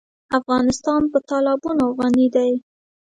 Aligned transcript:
افغانستان 0.37 1.01
په 1.11 1.17
تالابونه 1.29 1.83
غني 1.97 2.27
دی. 2.35 2.51